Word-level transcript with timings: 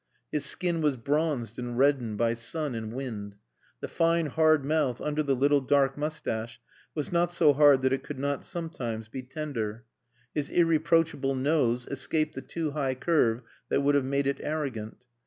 His 0.31 0.43
skin 0.45 0.81
was 0.81 0.97
bronzed 0.97 1.59
and 1.59 1.77
reddened 1.77 2.17
by 2.17 2.33
sun 2.33 2.73
and 2.73 2.91
wind. 2.91 3.35
The 3.81 3.87
fine 3.87 4.25
hard 4.25 4.65
mouth 4.65 4.99
under 4.99 5.21
the 5.21 5.35
little 5.35 5.61
dark 5.61 5.95
moustache 5.95 6.59
was 6.95 7.11
not 7.11 7.31
so 7.31 7.53
hard 7.53 7.83
that 7.83 7.93
it 7.93 8.01
could 8.01 8.17
not, 8.17 8.43
sometimes, 8.43 9.09
be 9.09 9.21
tender. 9.21 9.83
His 10.33 10.49
irreproachable 10.49 11.35
nose 11.35 11.85
escaped 11.85 12.33
the 12.33 12.41
too 12.41 12.71
high 12.71 12.95
curve 12.95 13.43
that 13.69 13.81
would 13.81 13.93
have 13.93 14.03
made 14.05 14.25
it 14.25 14.39
arrogant. 14.41 14.97